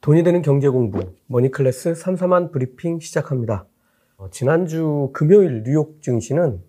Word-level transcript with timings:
돈이 0.00 0.22
되는 0.22 0.42
경제 0.42 0.68
공부 0.68 1.12
머니클래스 1.26 1.96
삼삼한 1.96 2.52
브리핑 2.52 3.00
시작합니다. 3.00 3.66
어, 4.16 4.28
지난주 4.30 5.10
금요일 5.12 5.64
뉴욕 5.64 6.00
증시는 6.00 6.62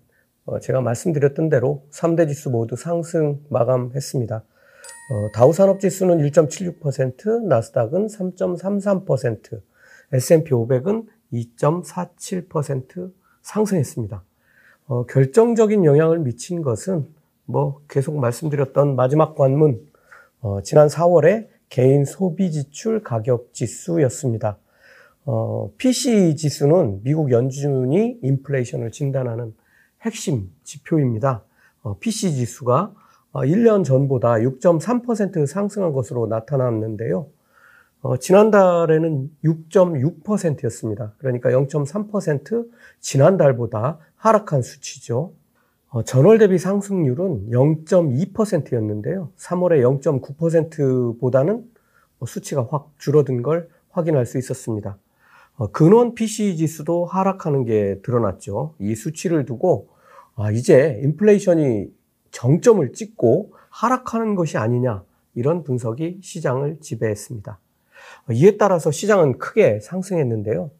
어, 0.46 0.58
제가 0.58 0.80
말씀드렸던 0.80 1.48
대로 1.48 1.84
3대 1.92 2.26
지수 2.26 2.50
모두 2.50 2.74
상승 2.74 3.38
마감했습니다. 3.48 4.36
어, 4.36 5.30
다우 5.32 5.52
산업 5.52 5.78
지수는 5.78 6.18
1.76%, 6.18 7.44
나스닥은 7.46 8.08
3.33%, 8.08 9.60
S&P 10.12 10.50
500은 10.50 11.06
2.47% 11.32 13.12
상승했습니다. 13.42 14.24
어, 14.88 15.06
결정적인 15.06 15.84
영향을 15.84 16.18
미친 16.18 16.62
것은 16.62 17.06
뭐 17.44 17.80
계속 17.88 18.18
말씀드렸던 18.18 18.96
마지막 18.96 19.36
관문 19.36 19.88
어, 20.40 20.62
지난 20.62 20.88
4월에 20.88 21.59
개인 21.70 22.04
소비 22.04 22.50
지출 22.50 23.02
가격 23.02 23.54
지수였습니다. 23.54 24.58
어, 25.24 25.70
PC 25.78 26.34
지수는 26.36 27.02
미국 27.04 27.30
연준이 27.30 28.18
인플레이션을 28.22 28.90
진단하는 28.90 29.54
핵심 30.02 30.50
지표입니다. 30.64 31.44
어, 31.82 31.96
PC 31.98 32.34
지수가 32.34 32.92
1년 33.32 33.80
어, 33.80 33.82
전보다 33.84 34.34
6.3% 34.34 35.46
상승한 35.46 35.92
것으로 35.92 36.26
나타났는데요. 36.26 37.28
어, 38.02 38.16
지난달에는 38.16 39.30
6.6%였습니다. 39.44 41.14
그러니까 41.18 41.50
0.3% 41.50 42.68
지난달보다 42.98 43.98
하락한 44.16 44.62
수치죠. 44.62 45.34
어, 45.90 46.04
전월 46.04 46.38
대비 46.38 46.56
상승률은 46.56 47.50
0.2%였는데요. 47.50 49.32
3월에 49.36 50.00
0.9%보다는 50.00 51.64
어, 52.20 52.26
수치가 52.26 52.66
확 52.70 52.92
줄어든 52.98 53.42
걸 53.42 53.68
확인할 53.90 54.24
수 54.24 54.38
있었습니다. 54.38 54.98
어, 55.56 55.66
근원 55.72 56.14
PC 56.14 56.56
지수도 56.56 57.06
하락하는 57.06 57.64
게 57.64 57.98
드러났죠. 58.02 58.74
이 58.78 58.94
수치를 58.94 59.44
두고 59.46 59.88
아, 60.36 60.52
이제 60.52 61.00
인플레이션이 61.02 61.92
정점을 62.30 62.92
찍고 62.92 63.52
하락하는 63.70 64.36
것이 64.36 64.58
아니냐 64.58 65.02
이런 65.34 65.64
분석이 65.64 66.20
시장을 66.22 66.78
지배했습니다. 66.80 67.58
어, 68.28 68.32
이에 68.32 68.56
따라서 68.58 68.92
시장은 68.92 69.38
크게 69.38 69.80
상승했는데요. 69.80 70.70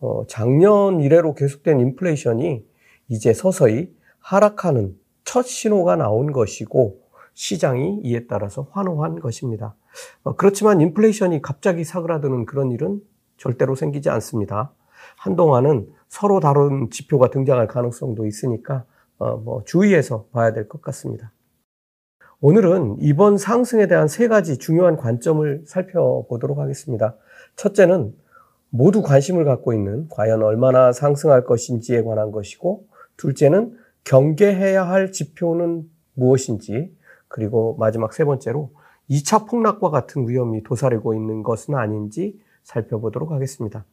어, 0.00 0.24
작년 0.26 1.02
이래로 1.02 1.34
계속된 1.34 1.80
인플레이션이 1.80 2.64
이제 3.10 3.34
서서히 3.34 3.92
하락하는 4.24 4.96
첫 5.24 5.46
신호가 5.46 5.96
나온 5.96 6.32
것이고 6.32 6.98
시장이 7.34 8.00
이에 8.04 8.26
따라서 8.26 8.68
환호한 8.70 9.20
것입니다. 9.20 9.74
어, 10.22 10.34
그렇지만 10.34 10.80
인플레이션이 10.80 11.42
갑자기 11.42 11.84
사그라드는 11.84 12.46
그런 12.46 12.70
일은 12.70 13.00
절대로 13.36 13.74
생기지 13.74 14.08
않습니다. 14.08 14.72
한동안은 15.18 15.88
서로 16.08 16.40
다른 16.40 16.90
지표가 16.90 17.30
등장할 17.30 17.66
가능성도 17.66 18.26
있으니까 18.26 18.84
어, 19.18 19.36
뭐 19.36 19.62
주의해서 19.64 20.26
봐야 20.32 20.52
될 20.52 20.68
것 20.68 20.80
같습니다. 20.80 21.30
오늘은 22.40 22.96
이번 23.00 23.36
상승에 23.36 23.86
대한 23.86 24.08
세 24.08 24.28
가지 24.28 24.58
중요한 24.58 24.96
관점을 24.96 25.64
살펴보도록 25.66 26.58
하겠습니다. 26.58 27.16
첫째는 27.56 28.14
모두 28.70 29.02
관심을 29.02 29.44
갖고 29.44 29.72
있는 29.72 30.08
과연 30.10 30.42
얼마나 30.42 30.92
상승할 30.92 31.44
것인지에 31.44 32.02
관한 32.02 32.32
것이고, 32.32 32.86
둘째는 33.16 33.78
경계해야 34.04 34.86
할 34.86 35.12
지표는 35.12 35.88
무엇인지, 36.14 36.94
그리고 37.28 37.76
마지막 37.78 38.12
세 38.12 38.24
번째로 38.24 38.70
2차 39.10 39.48
폭락과 39.48 39.90
같은 39.90 40.28
위험이 40.28 40.62
도사리고 40.62 41.14
있는 41.14 41.42
것은 41.42 41.74
아닌지 41.74 42.38
살펴보도록 42.62 43.32
하겠습니다. 43.32 43.84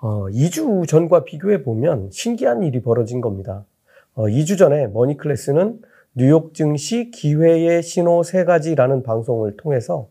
어, 0.00 0.26
2주 0.26 0.86
전과 0.86 1.24
비교해 1.24 1.62
보면 1.62 2.10
신기한 2.10 2.62
일이 2.62 2.82
벌어진 2.82 3.20
겁니다. 3.20 3.64
어, 4.14 4.24
2주 4.24 4.58
전에 4.58 4.88
머니클래스는 4.88 5.80
뉴욕 6.14 6.54
증시 6.54 7.10
기회의 7.10 7.82
신호 7.82 8.22
세 8.22 8.44
가지라는 8.44 9.02
방송을 9.02 9.56
통해서 9.56 10.08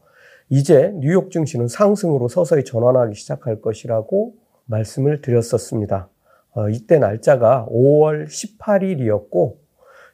이제 0.49 0.91
뉴욕 0.97 1.31
증시는 1.31 1.67
상승으로 1.67 2.27
서서히 2.27 2.63
전환하기 2.63 3.15
시작할 3.15 3.61
것이라고 3.61 4.35
말씀을 4.65 5.21
드렸었습니다. 5.21 6.09
어, 6.55 6.69
이때 6.69 6.99
날짜가 6.99 7.67
5월 7.69 8.27
18일이었고 8.27 9.57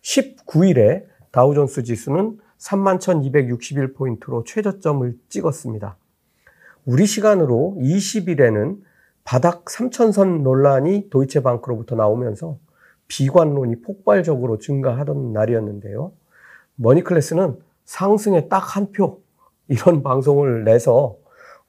19일에 0.01 1.05
다우존스 1.31 1.83
지수는 1.83 2.39
31,261포인트로 2.57 4.45
최저점을 4.45 5.17
찍었습니다. 5.29 5.97
우리 6.85 7.05
시간으로 7.05 7.77
20일에는 7.79 8.79
바닥 9.23 9.65
3천선 9.65 10.41
논란이 10.41 11.09
도이체방크로부터 11.11 11.95
나오면서 11.95 12.57
비관론이 13.07 13.81
폭발적으로 13.81 14.57
증가하던 14.57 15.33
날이었는데요. 15.33 16.11
머니클래스는 16.75 17.57
상승에 17.85 18.47
딱 18.47 18.75
한 18.75 18.91
표 18.91 19.21
이런 19.67 20.01
방송을 20.03 20.63
내서 20.63 21.17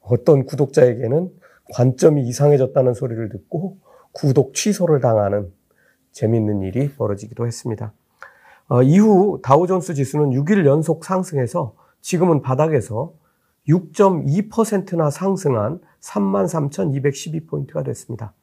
어떤 0.01 0.45
구독자에게는 0.45 1.29
관점이 1.73 2.23
이상해졌다는 2.27 2.93
소리를 2.93 3.29
듣고 3.29 3.77
구독 4.13 4.53
취소를 4.53 5.01
당하는 5.01 5.51
재밌는 6.13 6.61
일이 6.61 6.93
벌어지기도 6.95 7.45
했습니다. 7.45 7.91
어, 8.69 8.81
이후 8.81 9.39
다우존스 9.43 9.93
지수는 9.93 10.29
6일 10.29 10.65
연속 10.65 11.03
상승해서 11.03 11.75
지금은 12.01 12.41
바닥에서 12.41 13.13
6.2%나 13.67 15.09
상승한 15.09 15.79
33,212포인트가 15.99 17.83
됐습니다. 17.85 18.33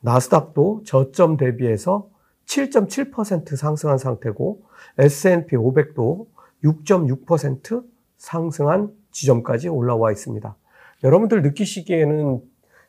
나스닥도 0.00 0.82
저점 0.84 1.36
대비해서 1.36 2.08
7.7% 2.46 3.56
상승한 3.56 3.98
상태고 3.98 4.62
S&P 4.98 5.56
500도 5.56 6.26
6.6% 6.62 7.84
상승한 8.16 8.90
지점까지 9.10 9.68
올라와 9.68 10.12
있습니다. 10.12 10.56
여러분들 11.04 11.42
느끼시기에는 11.42 12.42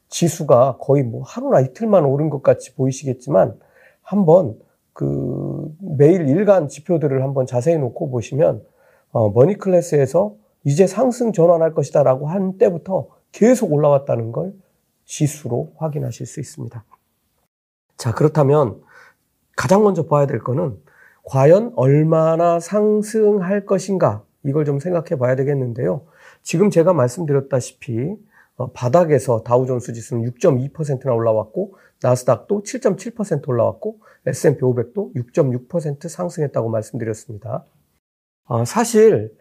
지수가 0.10 0.78
거의 0.80 1.04
뭐 1.04 1.24
하루나 1.24 1.60
이틀만 1.60 2.06
오른 2.06 2.30
것 2.30 2.44
같이 2.44 2.76
보이시겠지만 2.76 3.60
한번 4.02 4.58
그 4.94 5.76
매일 5.80 6.28
일간 6.30 6.70
지표들을 6.70 7.22
한번 7.22 7.46
자세히 7.46 7.78
놓고 7.78 8.10
보시면 8.10 8.64
어, 9.12 9.30
머니 9.30 9.58
클래스에서 9.58 10.36
이제 10.64 10.88
상승 10.88 11.32
전환할 11.32 11.74
것이다라고 11.74 12.28
한 12.28 12.58
때부터 12.58 13.08
계속 13.32 13.74
올라왔다는 13.74 14.32
걸 14.32 14.54
지수로 15.06 15.74
확인하실 15.78 16.26
수 16.26 16.40
있습니다. 16.40 16.84
자, 17.98 18.14
그렇다면 18.14 18.82
가장 19.56 19.84
먼저 19.84 20.06
봐야 20.06 20.26
될 20.26 20.40
거는 20.40 20.78
과연 21.24 21.74
얼마나 21.76 22.60
상승할 22.60 23.66
것인가 23.66 24.24
이걸 24.46 24.66
좀 24.66 24.80
생각해 24.80 25.18
봐야 25.18 25.36
되겠는데요. 25.36 26.06
지금 26.44 26.70
제가 26.70 26.94
말씀드렸다시피 26.94 28.00
어, 28.10 28.16
바닥에서 28.74 29.44
다우존스 29.44 29.94
지수는 29.94 30.24
6.2%나 30.32 31.14
올라왔고 31.14 31.76
나스닥도 32.02 32.64
7.7% 32.64 33.48
올라왔고 33.48 34.00
S&P 34.26 34.62
500도 34.62 35.14
6.6% 35.16 36.08
상승했다고 36.08 36.70
말씀드렸습니다. 36.70 37.66
아, 38.46 38.66
사실 38.66 39.36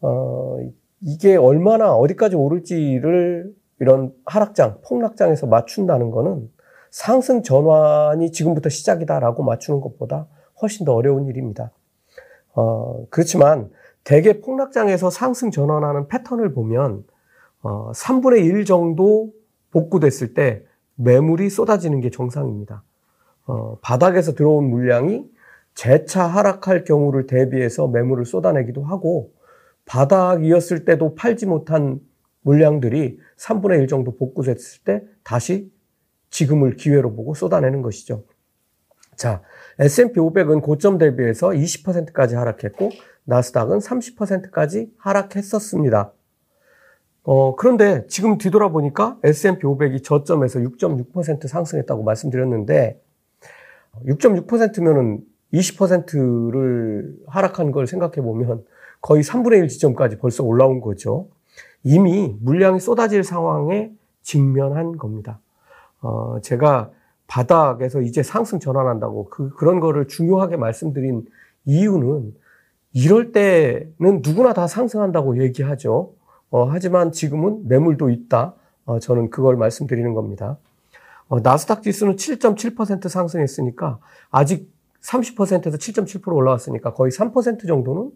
어, 0.00 0.58
이게 1.00 1.36
얼마나 1.36 1.94
어디까지 1.94 2.36
오를지를 2.36 3.54
이런 3.80 4.12
하락장, 4.26 4.80
폭락장에서 4.86 5.46
맞춘다는 5.46 6.10
거는 6.10 6.50
상승 6.90 7.42
전환이 7.42 8.32
지금부터 8.32 8.68
시작이다라고 8.68 9.42
맞추는 9.44 9.80
것보다 9.80 10.26
훨씬 10.60 10.84
더 10.84 10.94
어려운 10.94 11.26
일입니다. 11.26 11.70
어, 12.54 13.06
그렇지만 13.10 13.70
대개 14.04 14.40
폭락장에서 14.40 15.10
상승 15.10 15.50
전환하는 15.50 16.08
패턴을 16.08 16.52
보면 16.54 17.04
어, 17.62 17.92
3분의 17.92 18.44
1 18.44 18.64
정도 18.64 19.32
복구됐을 19.70 20.34
때 20.34 20.64
매물이 20.94 21.50
쏟아지는 21.50 22.00
게 22.00 22.10
정상입니다. 22.10 22.82
어, 23.46 23.78
바닥에서 23.80 24.34
들어온 24.34 24.68
물량이 24.70 25.26
재차 25.74 26.26
하락할 26.26 26.84
경우를 26.84 27.26
대비해서 27.26 27.86
매물을 27.86 28.24
쏟아내기도 28.24 28.82
하고 28.82 29.32
바닥이었을 29.84 30.84
때도 30.84 31.14
팔지 31.14 31.46
못한 31.46 32.00
물량들이 32.42 33.18
3분의 33.36 33.80
1 33.80 33.88
정도 33.88 34.16
복구됐을 34.16 34.84
때 34.84 35.02
다시 35.22 35.72
지금을 36.30 36.76
기회로 36.76 37.14
보고 37.14 37.34
쏟아내는 37.34 37.82
것이죠. 37.82 38.24
자, 39.16 39.42
S&P 39.78 40.20
500은 40.20 40.62
고점 40.62 40.98
대비해서 40.98 41.48
20%까지 41.48 42.34
하락했고 42.34 42.90
나스닥은 43.24 43.78
30%까지 43.78 44.92
하락했었습니다. 44.98 46.12
어, 47.30 47.54
그런데 47.56 48.06
지금 48.06 48.38
뒤돌아보니까 48.38 49.18
S&P 49.22 49.66
500이 49.66 50.02
저점에서 50.02 50.60
6.6% 50.60 51.46
상승했다고 51.46 52.02
말씀드렸는데 52.02 52.98
6.6%면은 54.06 55.20
20%를 55.52 57.14
하락한 57.26 57.70
걸 57.70 57.86
생각해 57.86 58.22
보면 58.22 58.64
거의 59.02 59.22
3분의 59.22 59.58
1 59.58 59.68
지점까지 59.68 60.16
벌써 60.16 60.42
올라온 60.42 60.80
거죠. 60.80 61.28
이미 61.84 62.34
물량이 62.40 62.80
쏟아질 62.80 63.22
상황에 63.22 63.92
직면한 64.22 64.96
겁니다. 64.96 65.38
어, 66.00 66.38
제가 66.40 66.92
바닥에서 67.26 68.00
이제 68.00 68.22
상승 68.22 68.58
전환한다고 68.58 69.28
그, 69.28 69.50
그런 69.50 69.80
거를 69.80 70.08
중요하게 70.08 70.56
말씀드린 70.56 71.26
이유는 71.66 72.34
이럴 72.94 73.32
때는 73.32 74.22
누구나 74.22 74.54
다 74.54 74.66
상승한다고 74.66 75.42
얘기하죠. 75.42 76.14
어, 76.50 76.64
하지만 76.64 77.12
지금은 77.12 77.68
매물도 77.68 78.10
있다. 78.10 78.54
어, 78.86 78.98
저는 78.98 79.30
그걸 79.30 79.56
말씀드리는 79.56 80.14
겁니다. 80.14 80.58
어, 81.28 81.40
나스닥 81.40 81.82
지수는 81.82 82.16
7.7% 82.16 83.08
상승했으니까 83.08 83.98
아직 84.30 84.72
30%에서 85.02 85.76
7.7% 85.76 86.34
올라왔으니까 86.34 86.94
거의 86.94 87.12
3% 87.12 87.66
정도는 87.66 88.10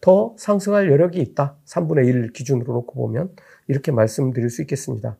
더 0.00 0.34
상승할 0.36 0.90
여력이 0.90 1.20
있다. 1.20 1.56
3분의 1.66 2.06
1 2.06 2.32
기준으로 2.32 2.72
놓고 2.72 2.94
보면 2.94 3.30
이렇게 3.68 3.90
말씀드릴 3.92 4.50
수 4.50 4.62
있겠습니다. 4.62 5.16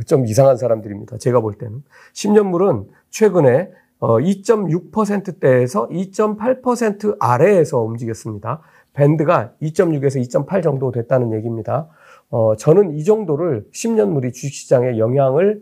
좀 0.08 0.26
이상한 0.26 0.58
사람들입니다. 0.58 1.18
제가 1.18 1.42
볼 1.42 1.58
때는 1.58 1.84
10년물은 2.14 2.88
최근에 3.10 3.70
2.6%대에서 4.00 5.84
어, 5.84 5.90
2.8% 5.90 7.18
아래에서 7.20 7.82
움직였습니다. 7.82 8.62
밴드가 8.98 9.54
2.6에서 9.62 10.20
2.8 10.28 10.64
정도 10.64 10.92
됐다는 10.92 11.32
얘기입니다. 11.34 11.88
어, 12.30 12.56
저는 12.56 12.96
이 12.96 13.04
정도를 13.04 13.68
10년 13.72 14.10
물이 14.10 14.32
주식시장에 14.32 14.98
영향을 14.98 15.62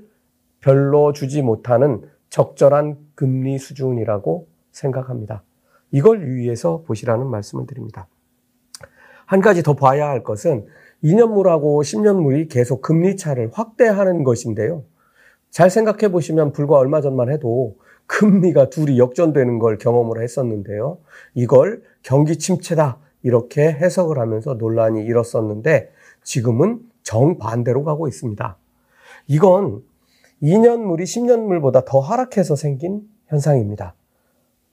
별로 0.62 1.12
주지 1.12 1.42
못하는 1.42 2.02
적절한 2.30 2.98
금리 3.14 3.60
수준이라고 3.60 4.48
생각합니다. 4.72 5.44
이걸 5.92 6.22
유의해서 6.22 6.84
보시라는 6.88 7.28
말씀을 7.28 7.68
드립니다. 7.68 8.08
한 9.26 9.42
가지 9.42 9.64
더 9.64 9.76
봐야 9.76 10.08
할 10.08 10.24
것은 10.24 10.66
2년물하고 11.04 11.82
10년물이 11.82 12.50
계속 12.50 12.82
금리 12.82 13.18
차를 13.18 13.50
확대하는 13.52 14.24
것인데요. 14.24 14.84
잘 15.50 15.70
생각해 15.70 16.10
보시면 16.10 16.54
불과 16.54 16.78
얼마 16.78 17.02
전만 17.02 17.30
해도 17.30 17.78
금리가 18.08 18.70
둘이 18.70 18.98
역전되는 18.98 19.60
걸 19.60 19.78
경험을 19.78 20.22
했었는데요. 20.22 21.00
이걸 21.34 21.84
경기 22.02 22.38
침체다. 22.38 23.00
이렇게 23.26 23.64
해석을 23.64 24.20
하면서 24.20 24.54
논란이 24.54 25.04
일었었는데 25.04 25.90
지금은 26.22 26.80
정반대로 27.02 27.84
가고 27.84 28.08
있습니다. 28.08 28.56
이건 29.26 29.82
2년물이 30.44 31.02
10년물보다 31.02 31.86
더 31.86 32.00
하락해서 32.00 32.56
생긴 32.56 33.02
현상입니다. 33.26 33.96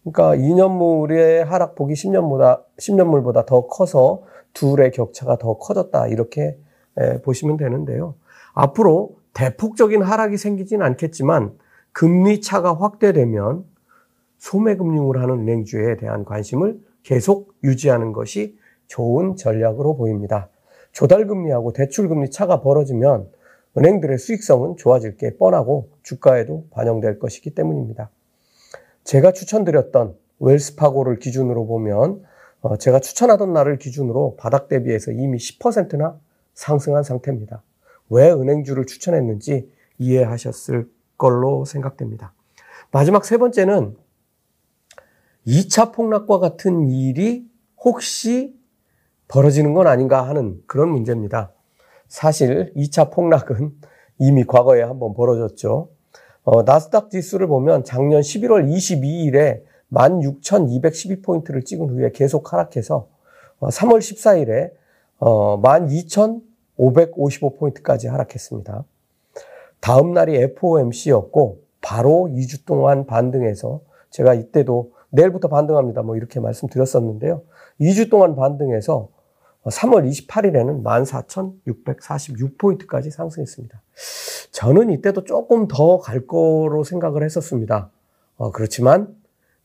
그러니까 0.05 0.37
2년물의 0.37 1.45
하락폭이 1.45 1.95
10년보다, 1.95 2.61
10년물보다 2.77 3.47
더 3.47 3.67
커서 3.69 4.21
둘의 4.53 4.91
격차가 4.91 5.39
더 5.39 5.57
커졌다. 5.57 6.09
이렇게 6.09 6.59
보시면 7.25 7.57
되는데요. 7.57 8.17
앞으로 8.53 9.15
대폭적인 9.33 10.03
하락이 10.03 10.37
생기진 10.37 10.83
않겠지만 10.83 11.57
금리 11.93 12.43
차가 12.43 12.75
확대되면 12.75 13.65
소매금융을 14.37 15.23
하는 15.23 15.41
은행주에 15.41 15.97
대한 15.97 16.27
관심을 16.27 16.79
계속 17.03 17.55
유지하는 17.65 18.13
것이 18.13 18.59
좋은 18.87 19.37
전략으로 19.37 19.97
보입니다. 19.97 20.49
조달금리하고 20.93 21.73
대출금리 21.73 22.31
차가 22.31 22.61
벌어지면 22.61 23.29
은행들의 23.77 24.19
수익성은 24.19 24.77
좋아질 24.77 25.17
게 25.17 25.37
뻔하고 25.37 25.89
주가에도 26.03 26.67
반영될 26.71 27.19
것이기 27.19 27.55
때문입니다. 27.55 28.11
제가 29.05 29.33
추천드렸던 29.33 30.15
웰스파고를 30.41 31.19
기준으로 31.19 31.67
보면 31.67 32.23
어, 32.61 32.77
제가 32.77 33.01
추천하던 33.01 33.53
날을 33.53 33.79
기준으로 33.79 34.37
바닥 34.39 34.69
대비해서 34.69 35.11
이미 35.11 35.39
10%나 35.39 36.19
상승한 36.55 37.03
상태입니다. 37.03 37.63
왜 38.11 38.31
은행주를 38.31 38.87
추천했는지 38.87 39.71
이해하셨을 39.99 40.89
걸로 41.17 41.65
생각됩니다. 41.65 42.35
마지막 42.91 43.25
세 43.25 43.39
번째는 43.39 43.97
2차 45.47 45.93
폭락과 45.93 46.39
같은 46.39 46.89
일이 46.89 47.47
혹시 47.83 48.55
벌어지는 49.29 49.75
건 49.75 49.87
아닌가 49.87 50.27
하는 50.29 50.61
그런 50.67 50.89
문제입니다. 50.91 51.53
사실 52.09 52.73
2차 52.77 53.13
폭락은 53.13 53.73
이미 54.19 54.45
과거에 54.45 54.83
한번 54.83 55.15
벌어졌죠. 55.15 55.89
어, 56.45 56.63
나스닥 56.63 57.11
지수를 57.11 57.47
보면 57.47 57.85
작년 57.85 58.21
11월 58.21 58.69
22일에 58.69 59.63
16,212포인트를 59.91 61.65
찍은 61.65 61.89
후에 61.89 62.11
계속 62.13 62.53
하락해서 62.53 63.09
어, 63.59 63.69
3월 63.69 63.99
14일에 63.99 64.73
어, 65.19 65.61
12,555포인트까지 65.63 68.09
하락했습니다. 68.09 68.85
다음 69.81 70.13
날이 70.13 70.37
FOMC였고 70.37 71.63
바로 71.81 72.29
2주 72.33 72.65
동안 72.65 73.07
반등해서 73.07 73.81
제가 74.11 74.35
이때도 74.35 74.93
내일부터 75.13 75.49
반등합니다. 75.49 76.03
뭐 76.03 76.17
이렇게 76.17 76.41
말씀드렸었는데요. 76.41 77.43
2주 77.81 78.11
동안 78.11 78.35
반등해서 78.35 79.09
3월 79.65 80.09
28일에는 80.11 80.83
14,646포인트까지 80.83 83.11
상승했습니다. 83.11 83.81
저는 84.51 84.91
이때도 84.91 85.25
조금 85.25 85.69
더 85.69 85.99
갈 85.99 86.27
거로 86.27 86.83
생각을 86.83 87.23
했었습니다. 87.23 87.91
어, 88.37 88.51
그렇지만 88.51 89.15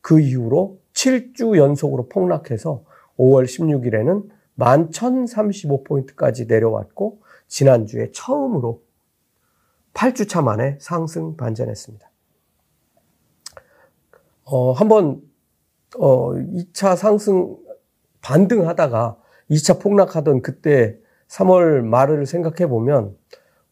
그 0.01 0.19
이후로 0.19 0.77
7주 0.93 1.57
연속으로 1.57 2.09
폭락해서 2.09 2.83
5월 3.17 3.45
16일에는 3.45 4.29
11,035포인트까지 4.59 6.47
내려왔고, 6.47 7.21
지난주에 7.47 8.11
처음으로 8.11 8.81
8주차 9.93 10.43
만에 10.43 10.77
상승 10.79 11.37
반전했습니다. 11.37 12.07
어, 14.45 14.71
한번 14.71 15.21
어, 15.97 16.33
2차 16.33 16.95
상승 16.95 17.55
반등하다가 18.21 19.17
2차 19.51 19.79
폭락하던 19.81 20.41
그때 20.41 20.97
3월 21.29 21.81
말을 21.81 22.25
생각해 22.25 22.67
보면 22.67 23.15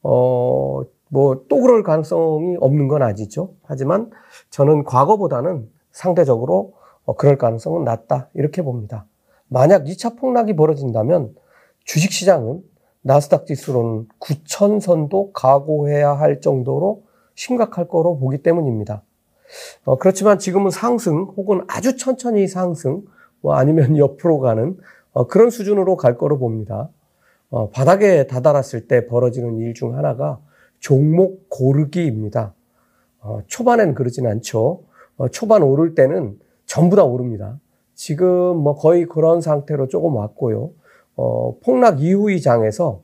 어, 0.03 0.83
뭐 1.09 1.45
또 1.47 1.61
그럴 1.61 1.83
가능성이 1.83 2.57
없는 2.59 2.87
건 2.87 3.01
아니죠. 3.01 3.53
하지만 3.63 4.09
저는 4.49 4.83
과거보다는 4.83 5.69
상대적으로 5.91 6.73
어, 7.05 7.15
그럴 7.15 7.37
가능성은 7.37 7.83
낮다 7.83 8.29
이렇게 8.33 8.61
봅니다. 8.61 9.05
만약 9.47 9.85
2차 9.85 10.17
폭락이 10.17 10.55
벌어진다면 10.55 11.35
주식시장은 11.85 12.61
나스닥 13.01 13.45
지수로는 13.45 14.07
9천선도 14.19 15.31
각오해야 15.33 16.13
할 16.13 16.41
정도로 16.41 17.03
심각할 17.35 17.87
거로 17.87 18.17
보기 18.17 18.39
때문입니다. 18.39 19.03
어, 19.83 19.97
그렇지만 19.97 20.39
지금은 20.39 20.71
상승 20.71 21.23
혹은 21.37 21.63
아주 21.67 21.97
천천히 21.97 22.47
상승 22.47 23.03
뭐 23.41 23.55
아니면 23.55 23.97
옆으로 23.97 24.39
가는 24.39 24.77
어, 25.13 25.27
그런 25.27 25.49
수준으로 25.49 25.95
갈 25.97 26.17
거로 26.17 26.37
봅니다. 26.37 26.89
어, 27.49 27.69
바닥에 27.69 28.27
다다랐을 28.27 28.87
때 28.87 29.05
벌어지는 29.07 29.57
일 29.57 29.73
중 29.73 29.95
하나가 29.95 30.39
종목 30.79 31.49
고르기입니다. 31.49 32.53
어, 33.21 33.39
초반에는 33.47 33.93
그러진 33.93 34.27
않죠. 34.27 34.83
어, 35.17 35.27
초반 35.29 35.63
오를 35.63 35.95
때는 35.95 36.37
전부 36.65 36.95
다 36.95 37.03
오릅니다. 37.03 37.59
지금 37.93 38.57
뭐 38.57 38.75
거의 38.75 39.05
그런 39.05 39.41
상태로 39.41 39.87
조금 39.87 40.15
왔고요. 40.15 40.71
어, 41.15 41.57
폭락 41.63 42.01
이후의 42.01 42.41
장에서 42.41 43.01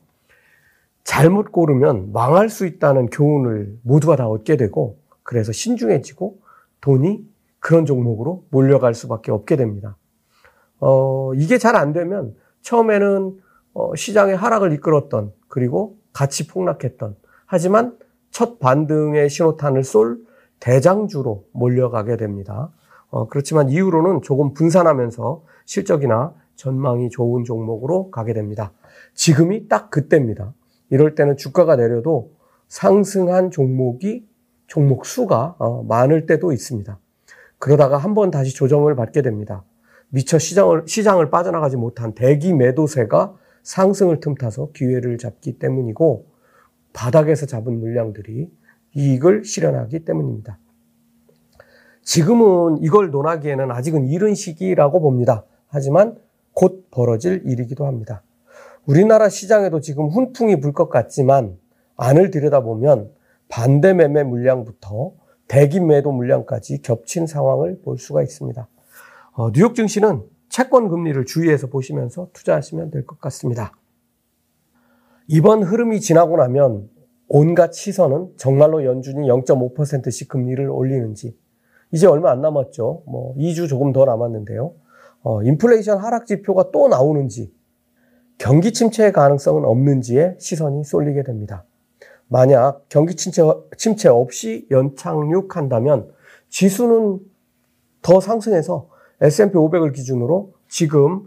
잘못 1.04 1.50
고르면 1.50 2.12
망할 2.12 2.48
수 2.48 2.66
있다는 2.66 3.06
교훈을 3.06 3.78
모두가 3.82 4.16
다 4.16 4.28
얻게 4.28 4.56
되고 4.56 4.98
그래서 5.22 5.50
신중해지고 5.52 6.38
돈이 6.82 7.26
그런 7.58 7.86
종목으로 7.86 8.44
몰려갈 8.50 8.92
수밖에 8.92 9.32
없게 9.32 9.56
됩니다. 9.56 9.96
어, 10.78 11.32
이게 11.34 11.56
잘 11.56 11.74
안 11.76 11.92
되면 11.94 12.34
처음에는 12.60 13.38
어, 13.74 13.94
시장의 13.94 14.36
하락을 14.36 14.72
이끌었던 14.74 15.32
그리고 15.48 15.96
같이 16.12 16.46
폭락했던 16.46 17.16
하지만 17.46 17.96
첫 18.30 18.58
반등의 18.58 19.30
신호탄을 19.30 19.84
쏠 19.84 20.18
대장주로 20.60 21.46
몰려가게 21.52 22.16
됩니다. 22.16 22.70
어, 23.10 23.26
그렇지만 23.28 23.68
이후로는 23.68 24.22
조금 24.22 24.52
분산하면서 24.52 25.44
실적이나 25.64 26.34
전망이 26.56 27.10
좋은 27.10 27.44
종목으로 27.44 28.10
가게 28.10 28.32
됩니다. 28.32 28.72
지금이 29.14 29.68
딱 29.68 29.90
그때입니다. 29.90 30.52
이럴 30.90 31.14
때는 31.14 31.36
주가가 31.36 31.76
내려도 31.76 32.32
상승한 32.68 33.50
종목이 33.50 34.26
종목 34.72 35.04
수가 35.04 35.54
어, 35.58 35.82
많을 35.82 36.24
때도 36.24 36.50
있습니다. 36.50 36.98
그러다가 37.58 37.98
한 37.98 38.14
번 38.14 38.30
다시 38.30 38.54
조정을 38.54 38.96
받게 38.96 39.20
됩니다. 39.20 39.64
미처 40.08 40.38
시장을, 40.38 40.84
시장을 40.86 41.28
빠져나가지 41.28 41.76
못한 41.76 42.14
대기 42.14 42.54
매도세가 42.54 43.36
상승을 43.62 44.20
틈타서 44.20 44.70
기회를 44.72 45.18
잡기 45.18 45.58
때문이고 45.58 46.24
바닥에서 46.94 47.44
잡은 47.44 47.80
물량들이 47.80 48.50
이익을 48.94 49.44
실현하기 49.44 50.06
때문입니다. 50.06 50.58
지금은 52.02 52.78
이걸 52.82 53.10
논하기에는 53.10 53.70
아직은 53.70 54.06
이른 54.06 54.34
시기라고 54.34 55.00
봅니다. 55.02 55.44
하지만 55.68 56.16
곧 56.54 56.86
벌어질 56.90 57.42
일이기도 57.44 57.84
합니다. 57.84 58.22
우리나라 58.86 59.28
시장에도 59.28 59.80
지금 59.80 60.08
훈풍이 60.08 60.60
불 60.60 60.72
것 60.72 60.88
같지만 60.88 61.58
안을 61.98 62.30
들여다보면 62.30 63.10
반대 63.52 63.92
매매 63.92 64.22
물량부터 64.22 65.12
대기 65.46 65.78
매도 65.80 66.10
물량까지 66.10 66.80
겹친 66.80 67.26
상황을 67.26 67.82
볼 67.82 67.98
수가 67.98 68.22
있습니다. 68.22 68.66
어, 69.32 69.52
뉴욕 69.52 69.74
증시는 69.74 70.22
채권 70.48 70.88
금리를 70.88 71.22
주의해서 71.26 71.66
보시면서 71.66 72.28
투자하시면 72.32 72.90
될 72.90 73.04
것 73.04 73.20
같습니다. 73.20 73.76
이번 75.28 75.62
흐름이 75.64 76.00
지나고 76.00 76.38
나면 76.38 76.88
온갖 77.28 77.74
시선은 77.74 78.32
정말로 78.38 78.86
연준이 78.86 79.28
0.5%씩 79.28 80.30
금리를 80.30 80.66
올리는지 80.70 81.36
이제 81.92 82.06
얼마 82.06 82.30
안 82.30 82.40
남았죠. 82.40 83.02
뭐 83.04 83.34
2주 83.36 83.68
조금 83.68 83.92
더 83.92 84.06
남았는데요. 84.06 84.72
어, 85.24 85.42
인플레이션 85.42 85.98
하락 85.98 86.24
지표가 86.24 86.70
또 86.72 86.88
나오는지 86.88 87.52
경기 88.38 88.72
침체의 88.72 89.12
가능성은 89.12 89.66
없는지에 89.66 90.36
시선이 90.38 90.84
쏠리게 90.84 91.22
됩니다. 91.22 91.66
만약 92.32 92.88
경기 92.88 93.14
침체, 93.14 93.42
침체 93.76 94.08
없이 94.08 94.66
연착륙한다면 94.70 96.10
지수는 96.48 97.20
더 98.00 98.20
상승해서 98.20 98.88
S&P 99.20 99.52
500을 99.52 99.92
기준으로 99.92 100.54
지금 100.66 101.26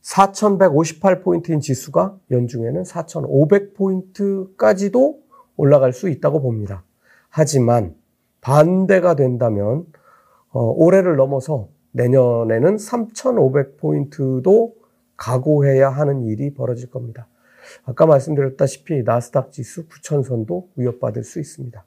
4,158포인트인 0.00 1.60
지수가 1.60 2.16
연중에는 2.30 2.84
4,500포인트까지도 2.84 5.18
올라갈 5.58 5.92
수 5.92 6.08
있다고 6.08 6.40
봅니다. 6.40 6.84
하지만 7.28 7.94
반대가 8.40 9.14
된다면 9.14 9.84
어, 10.52 10.72
올해를 10.74 11.16
넘어서 11.16 11.68
내년에는 11.92 12.76
3,500포인트도 12.76 14.72
각오해야 15.18 15.90
하는 15.90 16.24
일이 16.24 16.54
벌어질 16.54 16.88
겁니다. 16.88 17.28
아까 17.84 18.06
말씀드렸다시피 18.06 19.02
나스닥 19.02 19.52
지수 19.52 19.86
9천선도 19.88 20.66
위협받을 20.76 21.24
수 21.24 21.40
있습니다. 21.40 21.84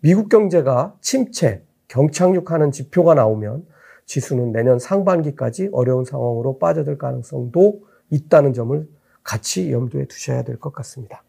미국 0.00 0.28
경제가 0.28 0.96
침체, 1.00 1.62
경착륙하는 1.88 2.70
지표가 2.72 3.14
나오면 3.14 3.66
지수는 4.06 4.52
내년 4.52 4.78
상반기까지 4.78 5.70
어려운 5.72 6.04
상황으로 6.04 6.58
빠져들 6.58 6.98
가능성도 6.98 7.82
있다는 8.10 8.52
점을 8.52 8.88
같이 9.22 9.72
염두에 9.72 10.06
두셔야 10.06 10.42
될 10.42 10.56
것 10.58 10.72
같습니다. 10.72 11.22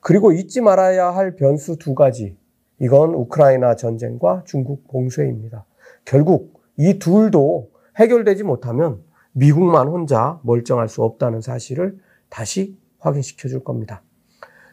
그리고 0.00 0.32
잊지 0.32 0.60
말아야 0.60 1.10
할 1.10 1.36
변수 1.36 1.76
두 1.76 1.94
가지. 1.94 2.36
이건 2.78 3.14
우크라이나 3.14 3.76
전쟁과 3.76 4.44
중국 4.46 4.86
봉쇄입니다. 4.88 5.64
결국 6.04 6.60
이 6.76 6.98
둘도 6.98 7.70
해결되지 7.96 8.42
못하면 8.42 9.02
미국만 9.32 9.88
혼자 9.88 10.40
멀쩡할 10.42 10.88
수 10.88 11.02
없다는 11.02 11.40
사실을 11.40 11.98
다시 12.28 12.76
확인시켜 13.04 13.48
줄 13.48 13.62
겁니다. 13.62 14.02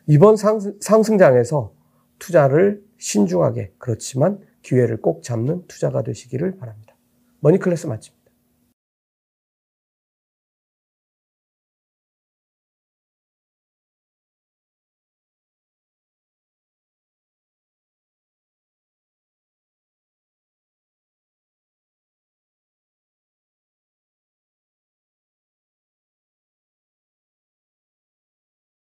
이번 0.07 0.35
상승, 0.35 1.17
장에서 1.17 1.73
투자를 2.19 2.83
신중하게 2.97 3.73
그렇지만 3.77 4.39
기회를 4.61 5.01
꼭 5.01 5.23
잡는 5.23 5.65
투자가 5.67 6.03
되시기를 6.03 6.57
바랍니다. 6.57 6.95
머니클래스 7.39 7.87
마칩니다. 7.87 8.20